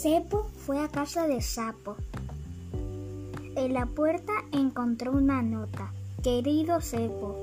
[0.00, 1.94] Sepo fue a casa de Sapo.
[3.54, 5.92] En la puerta encontró una nota.
[6.22, 7.36] Querido Sepo,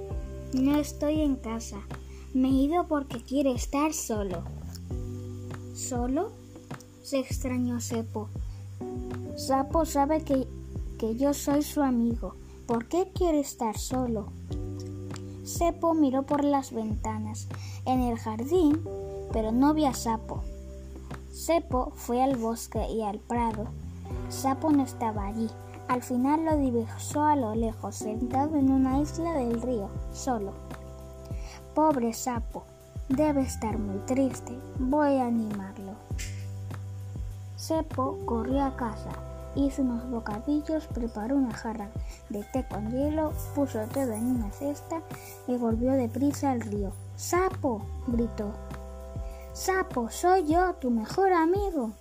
[0.53, 1.77] no estoy en casa.
[2.33, 4.41] Me he ido porque quiero estar solo.
[5.75, 6.31] ¿Solo?
[7.03, 8.27] se extrañó Sepo.
[9.35, 10.47] Sapo sabe que,
[10.97, 12.33] que yo soy su amigo.
[12.65, 14.29] ¿Por qué quiere estar solo?
[15.43, 17.49] Sepo miró por las ventanas
[17.85, 18.81] en el jardín,
[19.31, 20.41] pero no vio a Sapo.
[21.47, 23.67] Sepo fue al bosque y al prado.
[24.27, 25.49] Sapo no estaba allí.
[25.87, 30.51] Al final lo divisó a lo lejos, sentado en una isla del río, solo.
[31.73, 32.65] Pobre Sapo,
[33.07, 34.59] debe estar muy triste.
[34.77, 35.93] Voy a animarlo.
[37.55, 39.11] Sepo corrió a casa,
[39.55, 41.87] hizo unos bocadillos, preparó una jarra
[42.27, 45.01] de té con hielo, puso todo en una cesta
[45.47, 46.91] y volvió deprisa al río.
[47.15, 47.83] ¡Sapo!
[48.05, 48.51] gritó.
[49.57, 51.91] Sapo, soy yo, tu mejor amigo.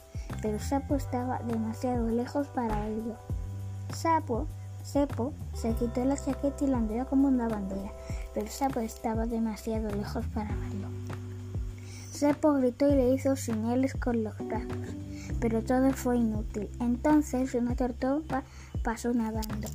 [0.43, 3.17] Pero Sapo estaba demasiado lejos para oírlo.
[3.95, 4.47] Sapo,
[4.85, 7.91] Sepo, se quitó la chaqueta y la envió como una bandera,
[8.35, 10.89] pero Sapo estaba demasiado lejos para verlo.
[12.13, 14.95] Sepo gritó y le hizo señales con los brazos,
[15.41, 16.69] pero todo fue inútil.
[16.79, 18.45] Entonces una tortuga
[18.85, 19.69] pasó nadando.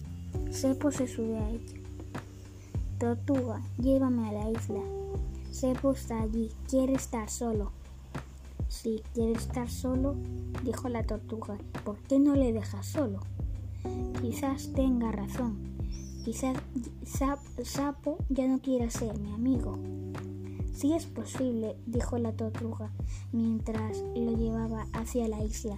[0.52, 1.80] Sepo se subió a ella.
[3.00, 5.01] Tortuga, llévame a la isla.
[5.52, 7.72] Sepo está allí, quiere estar solo.
[8.70, 10.16] Sí, quiere estar solo,
[10.64, 11.58] dijo la tortuga.
[11.84, 13.20] ¿Por qué no le dejas solo?
[14.22, 15.58] Quizás tenga razón.
[16.24, 16.58] Quizás
[17.64, 19.78] Sapo ya no quiera ser mi amigo.
[20.74, 22.92] Sí es posible, dijo la tortuga
[23.34, 25.78] mientras lo llevaba hacia la isla.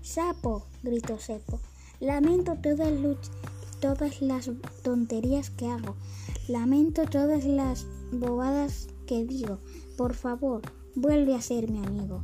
[0.00, 1.60] Sapo, gritó Sepo.
[2.00, 2.90] Lamento todas,
[3.80, 4.50] todas las
[4.82, 5.94] tonterías que hago.
[6.48, 9.58] Lamento todas las bobadas que digo.
[9.96, 10.62] Por favor,
[10.94, 12.22] vuelve a ser mi amigo.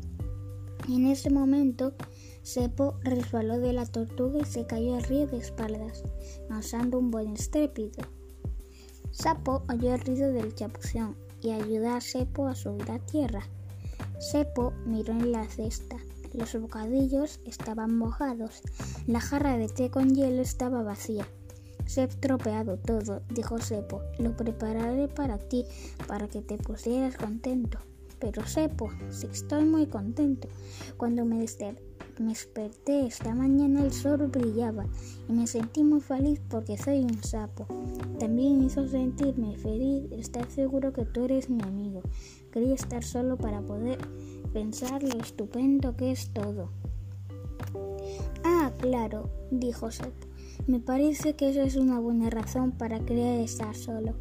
[0.88, 1.94] En ese momento,
[2.44, 6.04] Sepo resbaló de la tortuga y se cayó al río de espaldas,
[6.48, 8.04] causando un buen estrépito.
[9.10, 13.42] Sapo oyó el ruido del chapución y ayudó a Sepo a subir a tierra.
[14.20, 15.96] Sepo miró en la cesta.
[16.34, 18.62] Los bocadillos estaban mojados.
[19.08, 21.26] La jarra de té con hielo estaba vacía.
[21.86, 24.02] Se ha todo, dijo Sepo.
[24.18, 25.64] Lo prepararé para ti,
[26.08, 27.78] para que te pusieras contento.
[28.18, 30.48] Pero Sepo, si estoy muy contento.
[30.96, 31.38] Cuando me,
[32.18, 34.86] desperté esta mañana el sol brillaba
[35.28, 37.66] y me sentí muy feliz porque soy un sapo.
[38.18, 42.02] También hizo sentirme feliz estar seguro que tú eres mi amigo.
[42.52, 43.98] Quería estar solo para poder
[44.52, 46.70] pensar lo estupendo que es todo.
[48.44, 50.25] Ah, claro, dijo Sepo.
[50.66, 54.14] Me parece que eso es una buena razón para querer estar solo.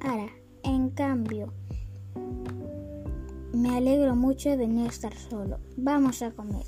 [0.00, 0.28] Ahora,
[0.62, 1.52] en cambio,
[3.52, 5.58] me alegro mucho de no estar solo.
[5.76, 6.64] Vamos a comer.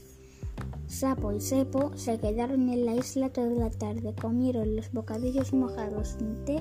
[0.86, 6.16] Sapo y Sepo se quedaron en la isla toda la tarde, comieron los bocadillos mojados
[6.18, 6.58] sin té,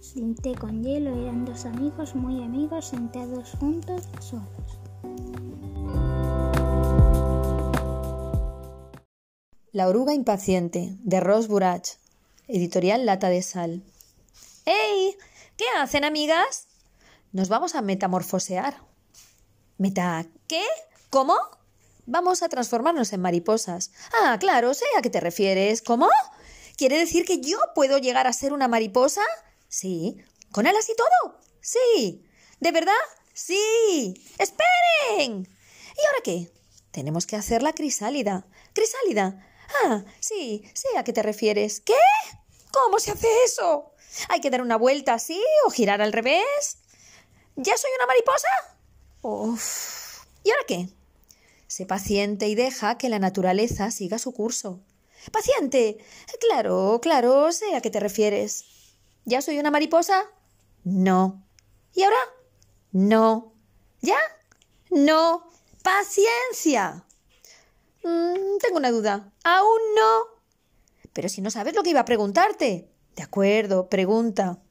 [0.00, 4.02] sin té con hielo, eran dos amigos muy amigos sentados juntos.
[9.72, 11.90] La oruga impaciente, de Ross Burach,
[12.48, 13.84] editorial Lata de Sal.
[14.66, 15.16] ¡Ey!
[15.56, 16.66] ¿Qué hacen, amigas?
[17.30, 18.82] Nos vamos a metamorfosear.
[19.78, 20.64] ¿Meta qué?
[21.08, 21.36] ¿Cómo?
[22.04, 23.92] Vamos a transformarnos en mariposas.
[24.12, 25.82] Ah, claro, sé a qué te refieres.
[25.82, 26.08] ¿Cómo?
[26.76, 29.22] ¿Quiere decir que yo puedo llegar a ser una mariposa?
[29.68, 30.16] Sí.
[30.50, 31.38] ¿Con alas y todo?
[31.60, 32.24] Sí.
[32.58, 32.92] ¿De verdad?
[33.34, 34.20] Sí.
[34.36, 35.46] ¡Esperen!
[35.46, 36.50] ¿Y ahora qué?
[36.90, 38.48] Tenemos que hacer la crisálida.
[38.72, 39.46] ¿Crisálida?
[39.84, 41.80] Ah, sí, sé a qué te refieres.
[41.80, 41.94] ¿Qué?
[42.72, 43.92] ¿Cómo se hace eso?
[44.28, 46.78] ¿Hay que dar una vuelta así o girar al revés?
[47.56, 48.48] ¿Ya soy una mariposa?
[49.22, 50.24] Uf.
[50.44, 50.88] ¿Y ahora qué?
[51.66, 54.80] Sé paciente y deja que la naturaleza siga su curso.
[55.30, 55.98] ¡Paciente!
[56.40, 58.64] Claro, claro, sé a qué te refieres.
[59.24, 60.24] ¿Ya soy una mariposa?
[60.84, 61.44] No.
[61.94, 62.18] ¿Y ahora?
[62.92, 63.52] No.
[64.00, 64.18] ¿Ya?
[64.90, 65.48] No.
[65.82, 67.04] ¡Paciencia!
[68.02, 69.32] Mm, tengo una duda.
[69.44, 70.40] Aún no.
[71.12, 72.90] Pero si no sabes lo que iba a preguntarte.
[73.16, 74.62] De acuerdo, pregunta.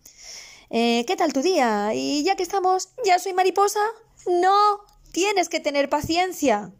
[0.69, 1.93] Eh, ¿Qué tal tu día?
[1.93, 3.79] Y ya que estamos, ¿ya soy mariposa?
[4.27, 4.81] No,
[5.11, 6.71] tienes que tener paciencia.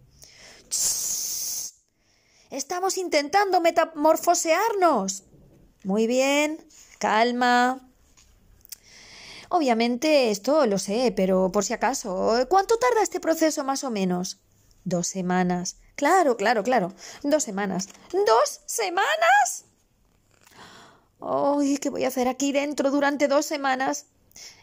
[2.49, 5.23] Estamos intentando metamorfosearnos.
[5.83, 6.65] Muy bien,
[6.99, 7.89] calma.
[9.49, 14.39] Obviamente esto lo sé, pero por si acaso, ¿cuánto tarda este proceso más o menos?
[14.83, 15.77] Dos semanas.
[15.99, 16.93] Claro, claro, claro.
[17.23, 17.89] Dos semanas.
[18.13, 19.65] ¿Dos semanas?
[21.19, 24.05] Ay, ¿qué voy a hacer aquí dentro durante dos semanas?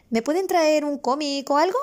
[0.09, 1.77] ¿Me pueden traer un cómic o algo?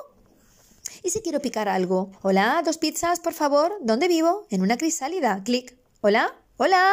[1.05, 2.11] ¿Y si quiero picar algo?
[2.23, 3.79] Hola, dos pizzas, por favor.
[3.81, 4.45] ¿Dónde vivo?
[4.51, 5.41] En una crisálida.
[5.45, 5.79] Clic.
[6.01, 6.93] Hola, hola,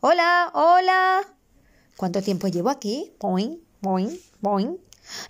[0.00, 1.36] hola, hola.
[1.98, 3.14] ¿Cuánto tiempo llevo aquí?
[3.20, 4.80] Boing, boing, boing.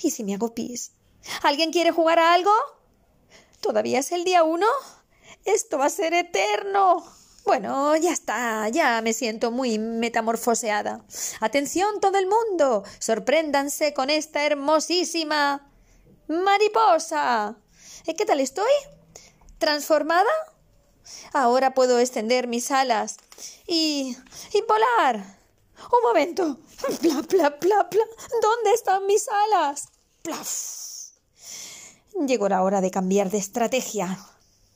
[0.03, 0.93] ¿Y si me hago pis?
[1.43, 2.53] ¿Alguien quiere jugar a algo?
[3.61, 4.69] ¿Todavía es el día uno?
[5.45, 7.05] Esto va a ser eterno.
[7.45, 11.05] Bueno, ya está, ya me siento muy metamorfoseada.
[11.41, 15.71] Atención todo el mundo, sorpréndanse con esta hermosísima
[16.27, 17.57] mariposa.
[18.07, 18.73] ¿Eh, ¿Qué tal estoy?
[19.59, 20.31] ¿Transformada?
[21.35, 23.19] Ahora puedo extender mis alas
[23.67, 24.17] y...
[24.55, 25.39] y volar.
[25.93, 26.59] Un momento.
[27.03, 28.05] Pla, pla, pla, pla.
[28.41, 29.89] ¿Dónde están mis alas?
[30.23, 30.85] Plaf.
[32.27, 34.19] Llegó la hora de cambiar de estrategia.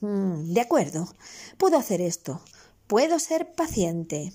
[0.01, 1.09] Mm, de acuerdo.
[1.57, 2.41] Puedo hacer esto.
[2.87, 4.33] Puedo ser paciente.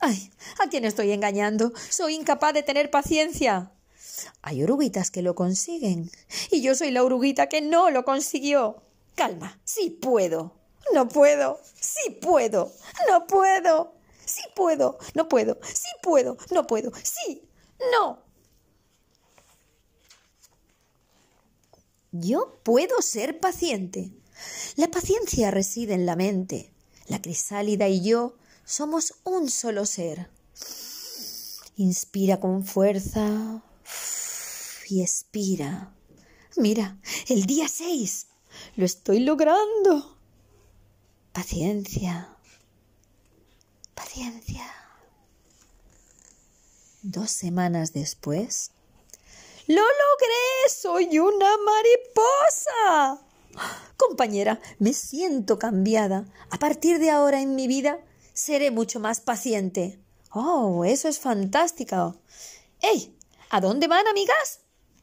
[0.00, 1.72] Ay, ¿a quién estoy engañando?
[1.90, 3.72] Soy incapaz de tener paciencia.
[4.42, 6.10] Hay oruguitas que lo consiguen.
[6.50, 8.82] Y yo soy la oruguita que no lo consiguió.
[9.14, 10.54] Calma, sí puedo.
[10.94, 11.60] No puedo.
[11.78, 12.72] Sí puedo.
[13.08, 13.94] No puedo.
[14.24, 14.98] Sí puedo.
[15.14, 15.58] No puedo.
[15.62, 16.36] Sí puedo.
[16.50, 16.92] No puedo.
[17.02, 17.42] Sí.
[17.92, 18.22] No.
[22.12, 24.10] Yo puedo ser paciente.
[24.76, 26.72] La paciencia reside en la mente.
[27.06, 30.30] La crisálida y yo somos un solo ser.
[31.76, 33.62] Inspira con fuerza
[34.88, 35.94] y expira.
[36.56, 36.98] Mira,
[37.28, 38.26] el día seis.
[38.76, 40.16] Lo estoy logrando.
[41.32, 42.36] Paciencia.
[43.94, 44.66] Paciencia.
[47.02, 48.72] Dos semanas después.
[49.66, 50.68] ¡Lo logré!
[50.68, 53.29] ¡Soy una mariposa!
[53.96, 56.26] Compañera, me siento cambiada.
[56.50, 57.98] A partir de ahora en mi vida
[58.32, 60.00] seré mucho más paciente.
[60.32, 62.16] Oh, eso es fantástico.
[62.80, 63.16] ¡Ey!
[63.50, 64.60] ¿A dónde van, amigas?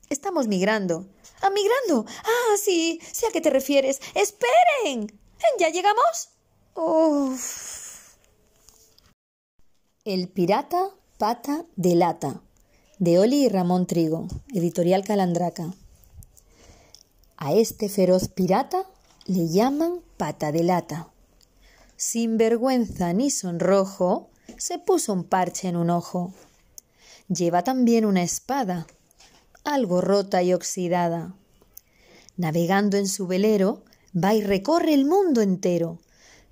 [0.10, 1.06] Estamos migrando.
[1.42, 2.10] ¿Ah, migrando?
[2.24, 4.00] Ah, sí, sé a qué te refieres.
[4.16, 5.20] ¡Esperen!
[5.60, 6.30] ¿Ya llegamos?
[6.76, 8.16] Uf.
[10.06, 12.42] El pirata pata de lata.
[13.00, 14.28] De Oli y Ramón Trigo.
[14.54, 15.74] Editorial Calandraca.
[17.40, 18.88] A este feroz pirata
[19.26, 21.10] le llaman pata de lata.
[21.96, 26.34] Sin vergüenza ni sonrojo, se puso un parche en un ojo.
[27.28, 28.88] Lleva también una espada,
[29.64, 31.36] algo rota y oxidada.
[32.38, 33.84] Navegando en su velero,
[34.16, 36.00] va y recorre el mundo entero.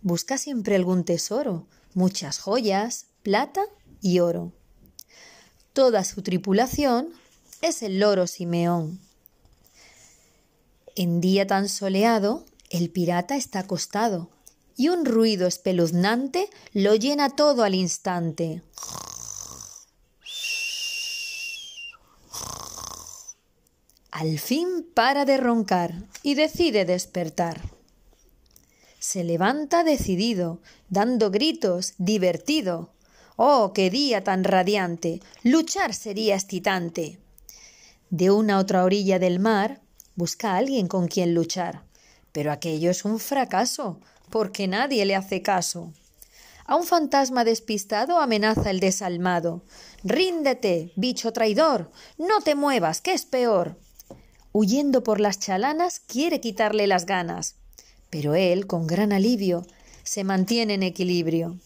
[0.04, 1.66] Busca siempre algún tesoro,
[1.96, 3.62] muchas joyas, plata
[4.02, 4.54] y oro.
[5.74, 7.10] Toda su tripulación
[7.62, 9.05] es el loro Simeón.
[10.98, 14.30] En día tan soleado, el pirata está acostado
[14.78, 18.62] y un ruido espeluznante lo llena todo al instante.
[24.10, 27.62] Al fin para de roncar y decide despertar.
[28.98, 32.94] Se levanta decidido, dando gritos, divertido.
[33.36, 35.22] ¡Oh, qué día tan radiante!
[35.44, 37.20] Luchar sería excitante.
[38.10, 39.82] De una a otra orilla del mar
[40.16, 41.84] Busca a alguien con quien luchar.
[42.32, 45.92] Pero aquello es un fracaso, porque nadie le hace caso.
[46.66, 49.64] A un fantasma despistado amenaza el desalmado.
[50.04, 53.78] Ríndete, bicho traidor, no te muevas, que es peor.
[54.52, 57.56] Huyendo por las chalanas, quiere quitarle las ganas.
[58.10, 59.66] Pero él, con gran alivio,
[60.04, 61.60] se mantiene en equilibrio.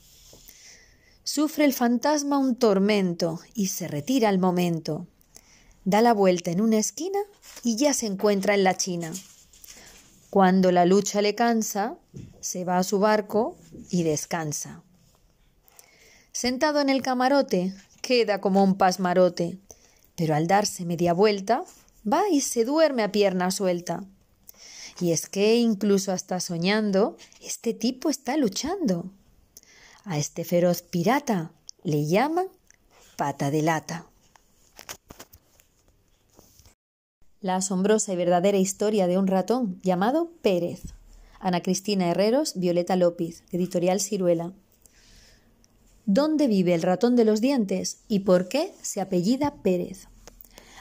[1.24, 5.08] Sufre el fantasma un tormento y se retira al momento
[5.86, 7.20] da la vuelta en una esquina
[7.64, 9.12] y ya se encuentra en la China.
[10.30, 11.98] Cuando la lucha le cansa,
[12.40, 13.58] se va a su barco
[13.90, 14.84] y descansa.
[16.32, 19.58] Sentado en el camarote, queda como un pasmarote,
[20.16, 21.64] pero al darse media vuelta,
[22.12, 24.06] va y se duerme a pierna suelta.
[25.00, 29.10] Y es que incluso hasta soñando, este tipo está luchando.
[30.04, 31.52] A este feroz pirata
[31.84, 32.48] le llaman
[33.16, 34.09] pata de lata.
[37.42, 40.94] La asombrosa y verdadera historia de un ratón llamado Pérez.
[41.40, 44.52] Ana Cristina Herreros, Violeta López, Editorial Ciruela.
[46.06, 50.10] ¿Dónde vive el ratón de los dientes y por qué se apellida Pérez?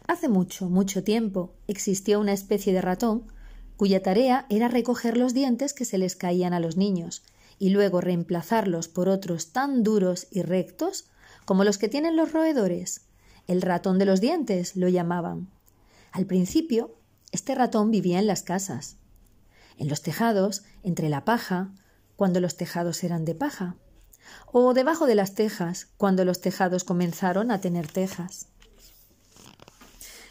[0.08, 3.30] Hace mucho, mucho tiempo existió una especie de ratón
[3.76, 7.22] cuya tarea era recoger los dientes que se les caían a los niños
[7.60, 11.04] y luego reemplazarlos por otros tan duros y rectos
[11.44, 13.02] como los que tienen los roedores.
[13.46, 15.56] El ratón de los dientes lo llamaban.
[16.12, 16.96] Al principio,
[17.32, 18.96] este ratón vivía en las casas,
[19.76, 21.72] en los tejados, entre la paja,
[22.16, 23.76] cuando los tejados eran de paja,
[24.50, 28.48] o debajo de las tejas, cuando los tejados comenzaron a tener tejas.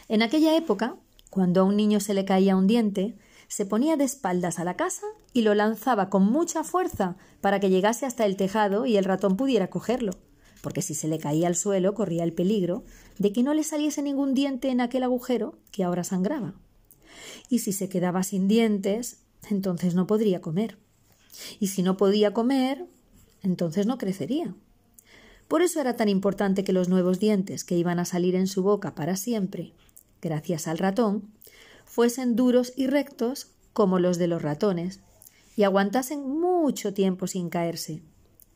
[0.07, 0.95] En aquella época,
[1.29, 3.17] Cuando a un niño se le caía un diente,
[3.47, 7.69] se ponía de espaldas a la casa y lo lanzaba con mucha fuerza para que
[7.69, 10.13] llegase hasta el tejado y el ratón pudiera cogerlo,
[10.61, 12.83] porque si se le caía al suelo corría el peligro
[13.17, 16.53] de que no le saliese ningún diente en aquel agujero que ahora sangraba.
[17.49, 20.77] Y si se quedaba sin dientes, entonces no podría comer.
[21.59, 22.85] Y si no podía comer,
[23.43, 24.55] entonces no crecería.
[25.47, 28.63] Por eso era tan importante que los nuevos dientes que iban a salir en su
[28.63, 29.73] boca para siempre,
[30.21, 31.31] gracias al ratón,
[31.85, 34.99] fuesen duros y rectos como los de los ratones,
[35.55, 38.01] y aguantasen mucho tiempo sin caerse,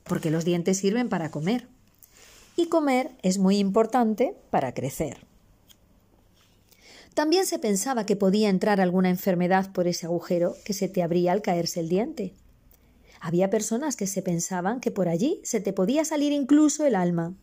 [0.04, 1.68] porque los dientes sirven para comer.
[2.56, 5.26] Y comer es muy importante para crecer.
[7.14, 11.34] También se pensaba que podía entrar alguna enfermedad por ese agujero que se te abría
[11.34, 12.34] al caerse el diente.
[13.20, 17.36] Había personas que se pensaban que por allí se te podía salir incluso el alma.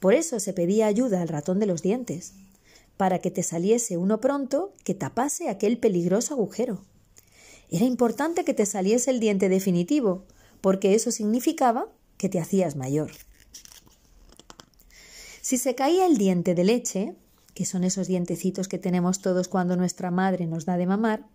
[0.00, 2.34] Por eso se pedía ayuda al ratón de los dientes,
[2.96, 6.84] para que te saliese uno pronto que tapase aquel peligroso agujero.
[7.70, 10.24] Era importante que te saliese el diente definitivo,
[10.60, 11.86] porque eso significaba
[12.18, 13.12] que te hacías mayor.
[15.52, 17.14] Si se caía el diente de leche,
[17.52, 21.26] que son esos dientecitos que tenemos todos cuando nuestra madre nos da de mamar,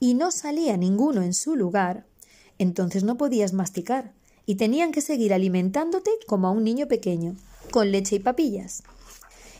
[0.00, 2.04] y no salía ninguno en su lugar,
[2.58, 4.12] entonces no podías masticar
[4.44, 7.36] y tenían que seguir alimentándote como a un niño pequeño,
[7.70, 8.82] con leche y papillas.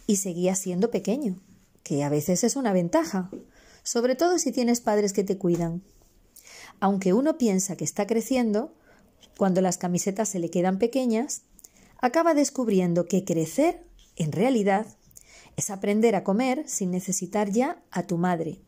[0.08, 1.38] Y seguías siendo pequeño,
[1.84, 3.30] que a veces es una ventaja,
[3.84, 5.84] sobre todo si tienes padres que te cuidan.
[6.80, 8.74] Aunque uno piensa que está creciendo,
[9.36, 11.42] cuando las camisetas se le quedan pequeñas,
[11.98, 13.84] acaba descubriendo que crecer,
[14.16, 14.86] en realidad,
[15.56, 18.60] es aprender a comer sin necesitar ya a tu madre,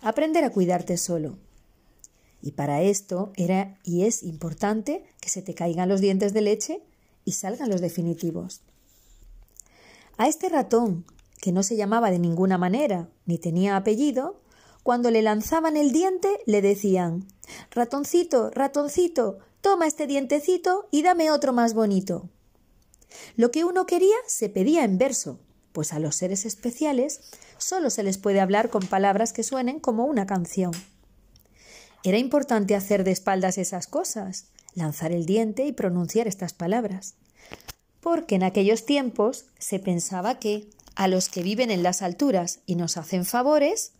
[0.00, 1.38] aprender a cuidarte solo.
[2.42, 6.82] Y para esto era y es importante que se te caigan los dientes de leche
[7.24, 8.62] y salgan los definitivos.
[10.16, 11.04] A este ratón,
[11.40, 14.40] que no se llamaba de ninguna manera ni tenía apellido,
[14.82, 17.26] cuando le lanzaban el diente le decían
[17.70, 22.30] Ratoncito, ratoncito, toma este dientecito y dame otro más bonito.
[23.36, 25.40] Lo que uno quería se pedía en verso,
[25.72, 27.20] pues a los seres especiales
[27.58, 30.72] solo se les puede hablar con palabras que suenen como una canción.
[32.02, 37.14] Era importante hacer de espaldas esas cosas, lanzar el diente y pronunciar estas palabras.
[38.00, 42.74] Porque en aquellos tiempos se pensaba que a los que viven en las alturas y
[42.74, 43.92] nos hacen favores,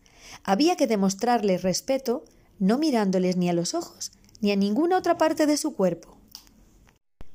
[0.44, 2.24] había que demostrarles respeto
[2.58, 6.16] no mirándoles ni a los ojos ni a ninguna otra parte de su cuerpo.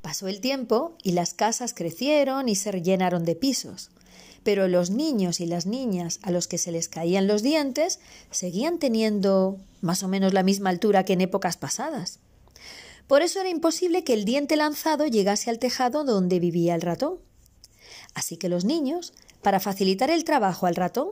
[0.05, 3.89] Pasó el tiempo y las casas crecieron y se llenaron de pisos
[4.43, 8.77] pero los niños y las niñas a los que se les caían los dientes seguían
[8.77, 12.19] teniendo más o menos la misma altura que en épocas pasadas.
[13.07, 17.17] Por eso era imposible que el diente lanzado llegase al tejado donde vivía el ratón.
[18.13, 21.09] Así que los niños, para facilitar el trabajo al ratón,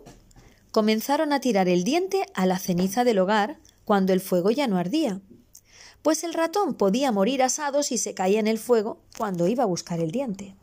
[0.70, 4.78] comenzaron a tirar el diente a la ceniza del hogar cuando el fuego ya no
[4.78, 5.22] ardía,
[6.04, 9.68] pues el ratón podía morir asado si se caía en el fuego cuando iba a
[9.68, 10.54] buscar el diente.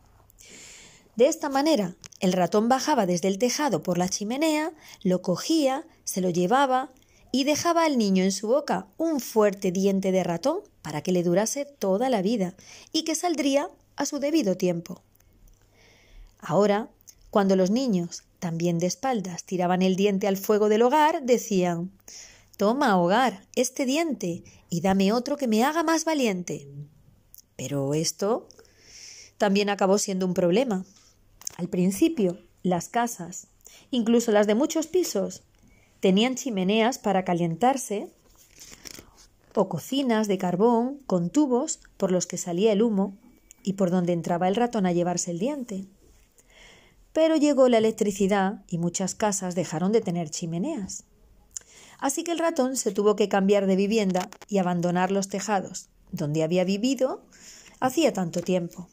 [1.16, 6.20] De esta manera, el ratón bajaba desde el tejado por la chimenea, lo cogía, se
[6.20, 6.90] lo llevaba
[7.32, 11.22] y dejaba al niño en su boca un fuerte diente de ratón para que le
[11.22, 12.54] durase toda la vida
[12.92, 15.02] y que saldría a su debido tiempo.
[16.38, 16.88] Ahora,
[17.30, 21.90] cuando los niños, también de espaldas, tiraban el diente al fuego del hogar, decían
[22.56, 26.68] Toma, hogar, este diente, y dame otro que me haga más valiente.
[27.56, 28.48] Pero esto
[29.36, 30.84] también acabó siendo un problema,
[31.56, 33.48] al principio, las casas,
[33.90, 35.42] incluso las de muchos pisos,
[36.00, 38.08] tenían chimeneas para calentarse
[39.54, 43.18] o cocinas de carbón con tubos por los que salía el humo
[43.62, 45.86] y por donde entraba el ratón a llevarse el diente.
[47.12, 51.04] Pero llegó la electricidad y muchas casas dejaron de tener chimeneas.
[52.00, 56.42] Así que el ratón se tuvo que cambiar de vivienda y abandonar los tejados, donde
[56.42, 57.22] había vivido
[57.78, 58.88] hacía tanto tiempo.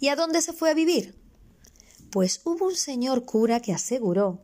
[0.00, 1.14] ¿Y a dónde se fue a vivir?
[2.10, 4.40] Pues hubo un señor cura que aseguró,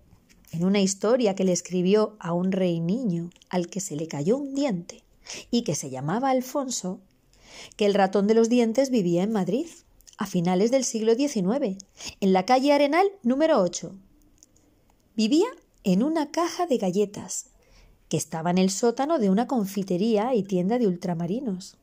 [0.52, 4.38] en una historia que le escribió a un rey niño al que se le cayó
[4.38, 5.04] un diente
[5.50, 7.00] y que se llamaba Alfonso,
[7.76, 9.66] que el ratón de los dientes vivía en Madrid,
[10.16, 11.76] a finales del siglo XIX,
[12.20, 13.92] en la calle Arenal número 8.
[15.16, 15.48] Vivía
[15.84, 17.46] en una caja de galletas,
[18.08, 21.76] que estaba en el sótano de una confitería y tienda de ultramarinos.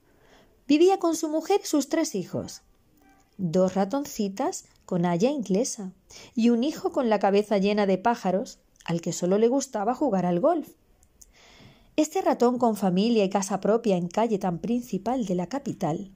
[0.67, 2.61] Vivía con su mujer y sus tres hijos,
[3.37, 5.91] dos ratoncitas con haya inglesa
[6.35, 10.25] y un hijo con la cabeza llena de pájaros al que solo le gustaba jugar
[10.25, 10.69] al golf.
[11.95, 16.11] Este ratón con familia y casa propia en calle tan principal de la capital,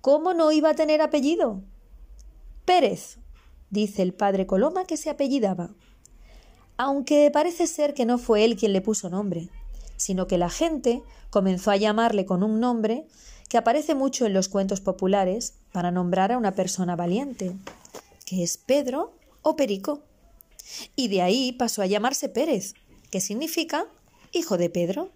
[0.00, 1.62] ¿cómo no iba a tener apellido?
[2.64, 3.18] Pérez,
[3.68, 5.70] dice el padre Coloma que se apellidaba.
[6.82, 9.50] Aunque parece ser que no fue él quien le puso nombre,
[9.98, 13.04] sino que la gente comenzó a llamarle con un nombre
[13.50, 17.52] que aparece mucho en los cuentos populares para nombrar a una persona valiente,
[18.24, 20.00] que es Pedro o Perico.
[20.96, 22.72] Y de ahí pasó a llamarse Pérez,
[23.10, 23.84] que significa
[24.32, 25.10] hijo de Pedro.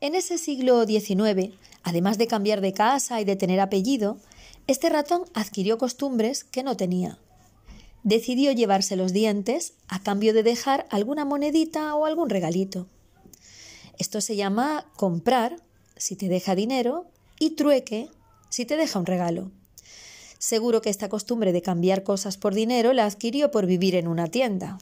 [0.00, 4.16] En ese siglo XIX, además de cambiar de casa y de tener apellido,
[4.66, 7.20] este ratón adquirió costumbres que no tenía
[8.02, 12.86] decidió llevarse los dientes a cambio de dejar alguna monedita o algún regalito.
[13.98, 15.56] Esto se llama comprar
[15.96, 17.06] si te deja dinero
[17.38, 18.08] y trueque
[18.48, 19.50] si te deja un regalo.
[20.38, 24.28] Seguro que esta costumbre de cambiar cosas por dinero la adquirió por vivir en una
[24.28, 24.78] tienda.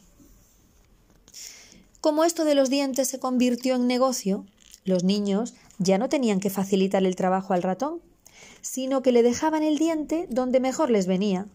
[2.01, 4.45] Como esto de los dientes se convirtió en negocio,
[4.85, 8.01] los niños ya no tenían que facilitar el trabajo al ratón,
[8.61, 11.49] sino que le dejaban el diente donde mejor les venía,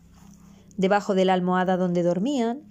[0.81, 2.61] debajo de la almohada donde dormían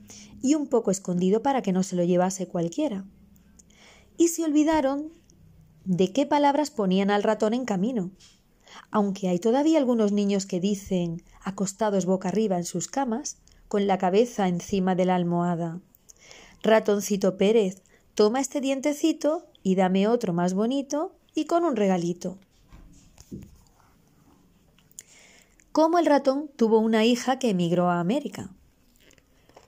[0.43, 3.05] y un poco escondido para que no se lo llevase cualquiera.
[4.19, 5.13] Y se olvidaron
[5.85, 8.11] de qué palabras ponían al ratón en camino,
[8.91, 13.39] aunque hay todavía algunos niños que dicen, acostados boca arriba en sus camas,
[13.69, 15.81] con la cabeza encima de la almohada
[16.63, 17.83] Ratoncito Pérez,
[18.15, 22.39] toma este dientecito y dame otro más bonito y con un regalito.
[25.73, 28.51] Cómo el ratón tuvo una hija que emigró a América.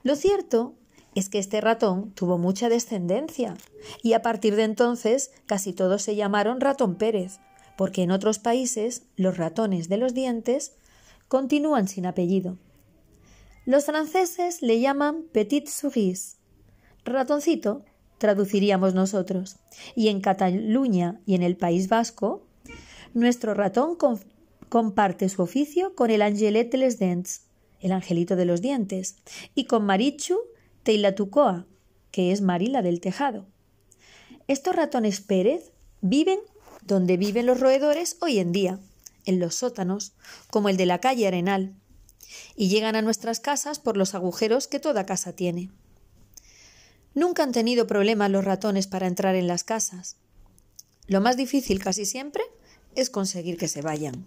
[0.03, 0.75] Lo cierto
[1.15, 3.55] es que este ratón tuvo mucha descendencia
[4.01, 7.39] y a partir de entonces casi todos se llamaron ratón Pérez,
[7.77, 10.73] porque en otros países los ratones de los dientes
[11.27, 12.57] continúan sin apellido.
[13.65, 16.37] Los franceses le llaman petit souris,
[17.05, 17.85] ratoncito,
[18.17, 19.57] traduciríamos nosotros,
[19.95, 22.45] y en Cataluña y en el País Vasco,
[23.13, 23.95] nuestro ratón
[24.73, 27.43] comparte su oficio con el Angelet de les Dents,
[27.79, 29.17] el angelito de los dientes,
[29.53, 30.39] y con Marichu
[30.81, 31.67] Teilatucoa,
[32.09, 33.45] que es Marila del tejado.
[34.47, 36.39] Estos ratones Pérez viven
[36.81, 38.79] donde viven los roedores hoy en día,
[39.25, 40.13] en los sótanos,
[40.49, 41.75] como el de la calle Arenal,
[42.55, 45.69] y llegan a nuestras casas por los agujeros que toda casa tiene.
[47.13, 50.15] Nunca han tenido problemas los ratones para entrar en las casas.
[51.05, 52.41] Lo más difícil casi siempre
[52.95, 54.25] es conseguir que se vayan.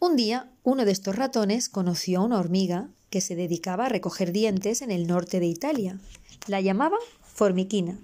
[0.00, 4.32] Un día, uno de estos ratones conoció a una hormiga que se dedicaba a recoger
[4.32, 5.98] dientes en el norte de Italia.
[6.46, 7.98] La llamaban formiquina.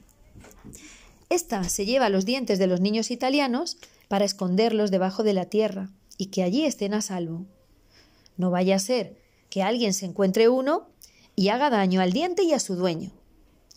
[1.31, 5.91] Esta se lleva los dientes de los niños italianos para esconderlos debajo de la tierra
[6.17, 7.47] y que allí estén a salvo.
[8.37, 9.17] No vaya a ser
[9.51, 10.89] que alguien se encuentre uno
[11.37, 13.13] y haga daño al diente y a su dueño.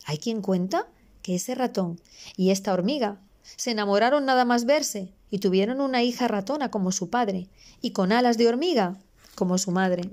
[0.05, 0.87] Hay quien cuenta
[1.21, 1.99] que ese ratón
[2.35, 3.19] y esta hormiga
[3.55, 7.47] se enamoraron nada más verse y tuvieron una hija ratona como su padre
[7.81, 8.97] y con alas de hormiga
[9.35, 10.09] como su madre.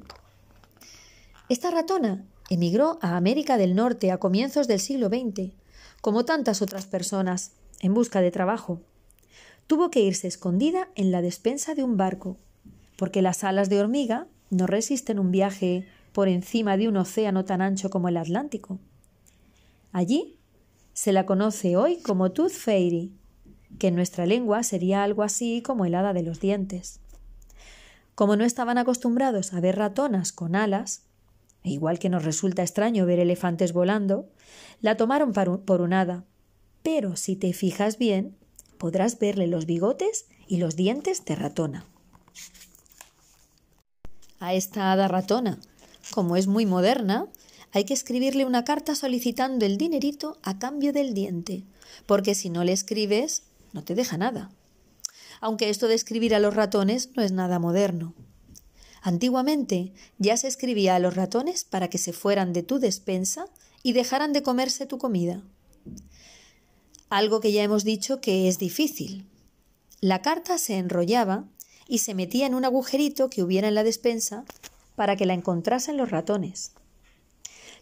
[1.48, 5.52] Esta ratona emigró a América del Norte a comienzos del siglo XX,
[6.00, 8.80] como tantas otras personas, en busca de trabajo.
[9.66, 12.36] Tuvo que irse escondida en la despensa de un barco,
[12.96, 17.60] porque las alas de hormiga no resisten un viaje por encima de un océano tan
[17.60, 18.78] ancho como el Atlántico.
[19.92, 20.38] Allí
[20.92, 23.12] se la conoce hoy como Tooth Fairy,
[23.78, 27.00] que en nuestra lengua sería algo así como el hada de los dientes.
[28.14, 31.02] Como no estaban acostumbrados a ver ratonas con alas,
[31.62, 34.28] e igual que nos resulta extraño ver elefantes volando,
[34.80, 36.24] la tomaron por un hada.
[36.82, 38.36] Pero si te fijas bien,
[38.78, 41.86] podrás verle los bigotes y los dientes de ratona.
[44.38, 45.58] A esta hada ratona,
[46.10, 47.28] como es muy moderna,
[47.72, 51.64] hay que escribirle una carta solicitando el dinerito a cambio del diente,
[52.06, 53.42] porque si no le escribes,
[53.74, 54.50] no te deja nada.
[55.42, 58.14] Aunque esto de escribir a los ratones no es nada moderno.
[59.02, 63.46] Antiguamente ya se escribía a los ratones para que se fueran de tu despensa
[63.82, 65.42] y dejaran de comerse tu comida.
[67.10, 69.28] Algo que ya hemos dicho que es difícil.
[70.00, 71.44] La carta se enrollaba
[71.86, 74.44] y se metía en un agujerito que hubiera en la despensa
[74.94, 76.72] para que la encontrasen los ratones.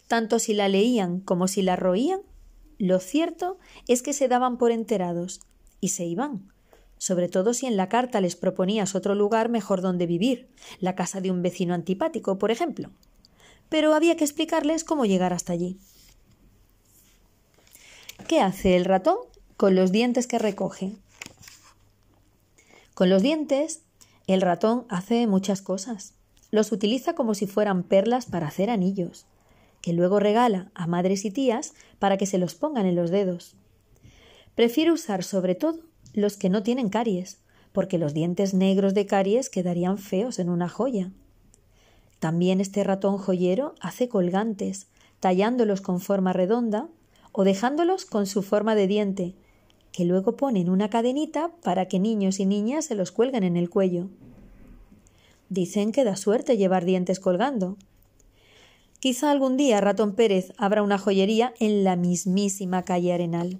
[0.07, 2.21] Tanto si la leían como si la roían,
[2.79, 5.39] lo cierto es que se daban por enterados
[5.83, 6.49] y se iban,
[6.97, 10.47] sobre todo si en la carta les proponías otro lugar mejor donde vivir,
[10.79, 12.89] la casa de un vecino antipático, por ejemplo.
[13.67, 15.77] Pero había que explicarles cómo llegar hasta allí.
[18.29, 19.17] ¿Qué hace el ratón
[19.57, 20.93] con los dientes que recoge?
[22.93, 23.81] Con los dientes,
[24.27, 26.13] el ratón hace muchas cosas.
[26.49, 29.25] Los utiliza como si fueran perlas para hacer anillos,
[29.81, 33.57] que luego regala a madres y tías para que se los pongan en los dedos.
[34.55, 35.79] Prefiere usar sobre todo
[36.13, 37.39] los que no tienen caries,
[37.71, 41.11] porque los dientes negros de caries quedarían feos en una joya.
[42.19, 44.87] También este ratón joyero hace colgantes,
[45.19, 46.87] tallándolos con forma redonda
[47.31, 49.35] o dejándolos con su forma de diente,
[49.91, 53.69] que luego ponen una cadenita para que niños y niñas se los cuelguen en el
[53.69, 54.09] cuello.
[55.49, 57.77] Dicen que da suerte llevar dientes colgando.
[58.99, 63.59] Quizá algún día Ratón Pérez abra una joyería en la mismísima calle Arenal.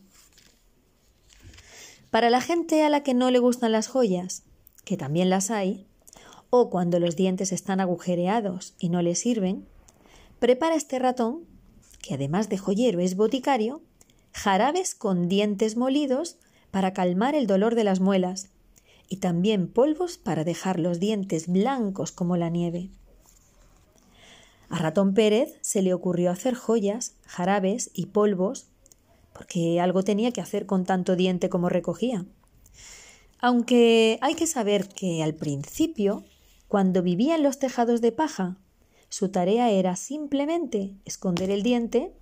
[2.14, 4.44] Para la gente a la que no le gustan las joyas,
[4.86, 5.88] que también las hay,
[6.52, 9.66] o cuando los dientes están agujereados y no le sirven,
[10.38, 11.40] prepara este ratón,
[12.04, 13.82] que además de joyero es boticario,
[14.32, 16.38] jarabes con dientes molidos
[16.70, 18.50] para calmar el dolor de las muelas
[19.10, 22.92] y también polvos para dejar los dientes blancos como la nieve.
[24.70, 28.68] A Ratón Pérez se le ocurrió hacer joyas, jarabes y polvos
[29.34, 32.26] porque algo tenía que hacer con tanto diente como recogía.
[33.40, 36.24] Aunque hay que saber que al principio,
[36.68, 38.58] cuando vivía en los tejados de paja,
[39.10, 42.14] su tarea era simplemente esconder el diente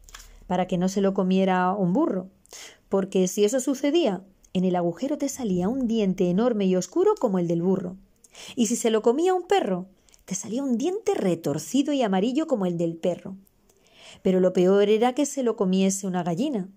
[0.48, 2.30] para que no se lo comiera un burro,
[2.90, 7.40] porque si eso sucedía, en el agujero te salía un diente enorme y oscuro como
[7.40, 7.96] el del burro,
[8.56, 9.88] y si se lo comía un perro,
[10.26, 13.38] te salía un diente retorcido y amarillo como el del perro.
[14.22, 16.68] Pero lo peor era que se lo comiese una gallina,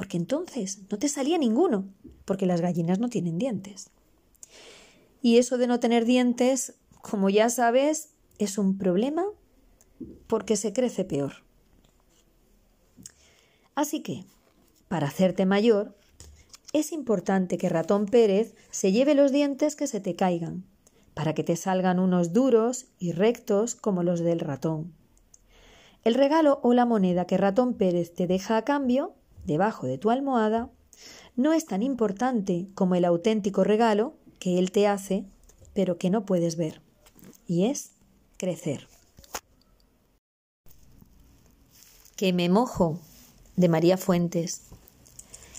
[0.00, 1.84] porque entonces no te salía ninguno,
[2.24, 3.90] porque las gallinas no tienen dientes.
[5.20, 8.08] Y eso de no tener dientes, como ya sabes,
[8.38, 9.26] es un problema
[10.26, 11.44] porque se crece peor.
[13.74, 14.24] Así que,
[14.88, 15.94] para hacerte mayor,
[16.72, 20.64] es importante que Ratón Pérez se lleve los dientes que se te caigan,
[21.12, 24.94] para que te salgan unos duros y rectos como los del ratón.
[26.04, 30.10] El regalo o la moneda que Ratón Pérez te deja a cambio debajo de tu
[30.10, 30.70] almohada,
[31.36, 35.24] no es tan importante como el auténtico regalo que Él te hace,
[35.74, 36.80] pero que no puedes ver,
[37.46, 37.92] y es
[38.36, 38.88] crecer.
[42.16, 42.98] Que me mojo,
[43.56, 44.62] de María Fuentes.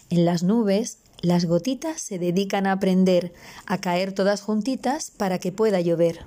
[0.09, 3.31] En las nubes, las gotitas se dedican a aprender,
[3.67, 6.19] a caer todas juntitas para que pueda llover.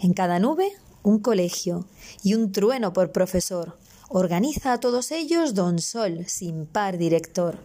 [0.00, 0.70] En cada nube,
[1.02, 1.86] un colegio
[2.22, 3.76] y un trueno por profesor,
[4.14, 7.56] Organiza a todos ellos Don Sol, sin par director.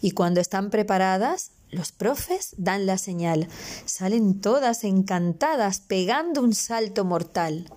[0.00, 3.48] Y cuando están preparadas, los profes dan la señal.
[3.84, 7.68] Salen todas encantadas, pegando un salto mortal.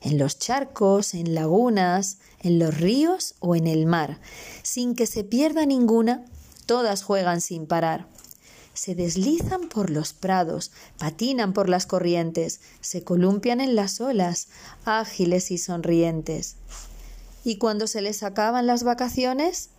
[0.00, 4.20] En los charcos, en lagunas, en los ríos o en el mar.
[4.62, 6.24] Sin que se pierda ninguna,
[6.64, 8.08] todas juegan sin parar.
[8.72, 14.48] Se deslizan por los prados, patinan por las corrientes, se columpian en las olas,
[14.86, 16.56] ágiles y sonrientes.
[17.44, 19.70] Y cuando se les acaban las vacaciones,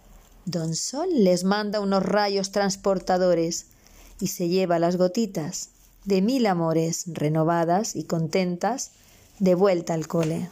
[0.45, 3.71] Don Sol les manda unos rayos transportadores
[4.19, 5.71] y se lleva las gotitas
[6.03, 8.91] de mil amores renovadas y contentas
[9.39, 10.49] de vuelta al cole.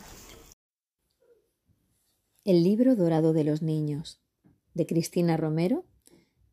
[2.43, 4.19] El libro dorado de los niños
[4.73, 5.85] de Cristina Romero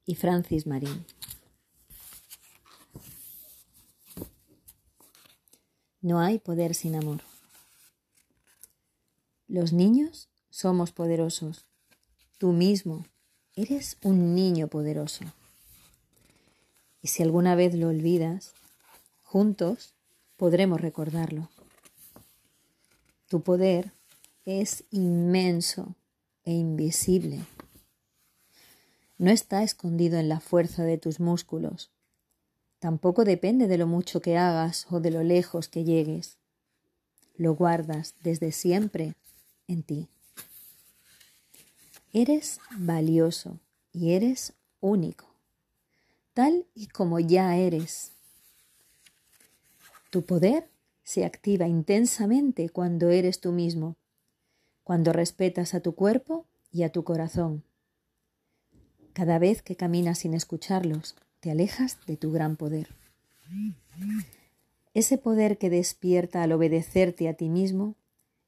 [0.04, 1.06] y Francis Marín.
[6.02, 7.22] No hay poder sin amor.
[9.48, 11.64] Los niños somos poderosos.
[12.38, 13.04] Tú mismo
[13.56, 15.24] eres un niño poderoso.
[17.02, 18.52] Y si alguna vez lo olvidas,
[19.22, 19.94] juntos
[20.36, 21.48] podremos recordarlo.
[23.28, 23.92] Tu poder
[24.44, 25.94] es inmenso
[26.44, 27.44] e invisible.
[29.18, 31.90] No está escondido en la fuerza de tus músculos.
[32.78, 36.38] Tampoco depende de lo mucho que hagas o de lo lejos que llegues.
[37.36, 39.14] Lo guardas desde siempre
[39.68, 40.08] en ti.
[42.12, 43.60] Eres valioso
[43.92, 45.26] y eres único,
[46.34, 48.10] tal y como ya eres.
[50.10, 50.68] Tu poder
[51.04, 53.94] se activa intensamente cuando eres tú mismo,
[54.82, 57.62] cuando respetas a tu cuerpo y a tu corazón.
[59.12, 62.88] Cada vez que caminas sin escucharlos, te alejas de tu gran poder.
[64.94, 67.94] Ese poder que despierta al obedecerte a ti mismo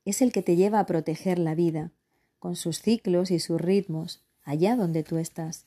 [0.05, 1.93] es el que te lleva a proteger la vida,
[2.43, 5.65] con sus ciclos y sus ritmos, allá donde tú estás.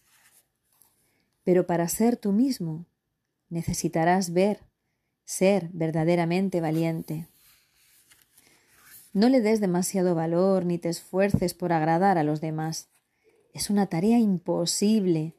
[1.45, 2.85] Pero para ser tú mismo,
[3.49, 4.59] necesitarás ver,
[5.23, 7.29] ser verdaderamente valiente.
[9.13, 12.89] No le des demasiado valor ni te esfuerces por agradar a los demás.
[13.53, 15.33] Es una tarea imposible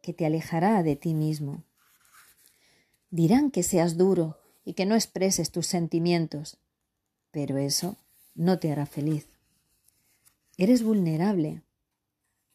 [0.00, 1.64] que te alejará de ti mismo.
[3.10, 6.56] Dirán que seas duro y que no expreses tus sentimientos,
[7.30, 7.98] pero eso
[8.34, 9.37] no te hará feliz.
[10.60, 11.62] Eres vulnerable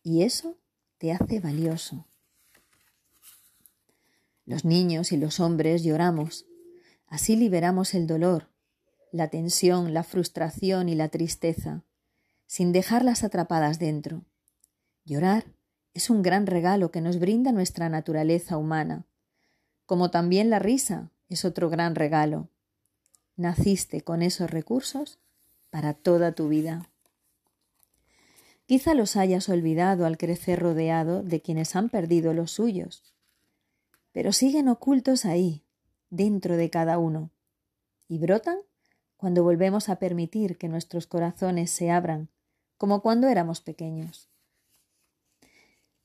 [0.03, 0.57] y eso
[0.97, 2.05] te hace valioso.
[4.45, 6.45] Los niños y los hombres lloramos,
[7.07, 8.49] así liberamos el dolor,
[9.13, 11.83] la tensión, la frustración y la tristeza.
[12.45, 14.25] sin dejarlas atrapadas dentro.
[15.05, 15.45] Llorar
[15.95, 19.05] es un gran regalo que nos brinda nuestra naturaleza humana,
[19.87, 22.49] como también la risa es otro gran regalo.
[23.37, 25.17] Naciste con esos recursos
[25.71, 26.92] para toda tu vida.
[28.65, 33.13] Quizá los hayas olvidado al crecer rodeado de quienes han perdido los suyos,
[34.13, 35.63] pero siguen ocultos ahí,
[36.09, 37.31] dentro de cada uno,
[38.07, 38.59] y brotan
[39.17, 42.29] cuando volvemos a permitir que nuestros corazones se abran,
[42.77, 44.29] como cuando éramos pequeños.